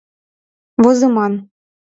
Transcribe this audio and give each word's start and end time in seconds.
Возыман. 0.83 1.33